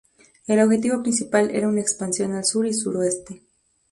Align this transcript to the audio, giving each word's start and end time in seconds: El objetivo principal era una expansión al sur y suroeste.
El 0.47 0.59
objetivo 0.61 1.03
principal 1.03 1.51
era 1.51 1.67
una 1.67 1.81
expansión 1.81 2.33
al 2.33 2.43
sur 2.43 2.65
y 2.65 2.73
suroeste. 2.73 3.43